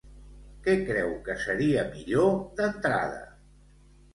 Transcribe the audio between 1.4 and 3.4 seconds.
seria millor, d'entrada?